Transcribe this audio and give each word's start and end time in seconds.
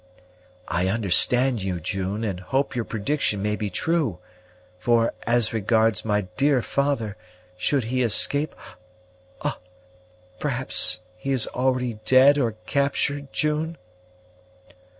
"I 0.67 0.87
understand 0.87 1.61
you, 1.61 1.79
June, 1.79 2.23
and 2.23 2.39
hope 2.39 2.75
your 2.75 2.85
prediction 2.85 3.39
may 3.39 3.55
be 3.55 3.69
true; 3.69 4.17
for, 4.79 5.13
as 5.27 5.53
regards 5.53 6.03
my 6.03 6.21
dear 6.37 6.63
father, 6.63 7.15
should 7.55 7.83
he 7.83 8.01
escape 8.01 8.55
perhaps 10.39 11.01
he 11.17 11.31
is 11.31 11.45
already 11.45 11.99
dead 12.03 12.39
or 12.39 12.53
captured, 12.65 13.31
June?" 13.31 13.77